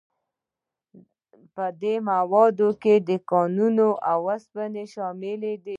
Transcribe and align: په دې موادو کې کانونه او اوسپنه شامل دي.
په 1.55 1.65
دې 1.81 1.95
موادو 2.09 2.69
کې 2.81 2.95
کانونه 3.31 3.85
او 4.11 4.19
اوسپنه 4.33 4.83
شامل 4.93 5.41
دي. 5.63 5.69